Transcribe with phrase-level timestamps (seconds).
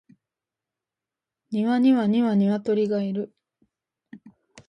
[1.51, 3.35] 庭には二羽鶏がいる